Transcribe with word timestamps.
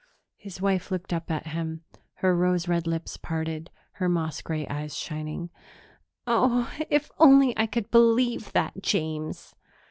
His 0.37 0.59
wife 0.59 0.89
looked 0.89 1.13
up 1.13 1.29
at 1.29 1.45
him, 1.49 1.83
her 2.25 2.35
rose 2.35 2.67
red 2.67 2.87
lips 2.87 3.17
parted, 3.17 3.69
her 3.91 4.09
moss 4.09 4.41
gray 4.41 4.65
eyes 4.67 4.97
shining. 4.97 5.51
"Oh, 6.25 6.71
if 6.89 7.11
only 7.19 7.55
I 7.55 7.67
could 7.67 7.91
believe 7.91 8.51
that, 8.53 8.81
James!" 8.81 9.53